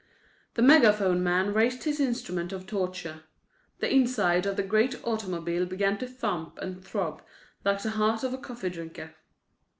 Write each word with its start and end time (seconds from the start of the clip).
The 0.55 0.63
megaphone 0.63 1.21
man 1.21 1.53
raised 1.53 1.83
his 1.83 1.99
instrument 1.99 2.51
of 2.51 2.65
torture; 2.65 3.25
the 3.81 3.93
inside 3.93 4.47
of 4.47 4.55
the 4.55 4.63
great 4.63 4.95
automobile 5.05 5.67
began 5.67 5.99
to 5.99 6.07
thump 6.07 6.57
and 6.57 6.83
throb 6.83 7.21
like 7.63 7.83
the 7.83 7.91
heart 7.91 8.23
of 8.23 8.33
a 8.33 8.39
coffee 8.39 8.71
drinker. 8.71 9.13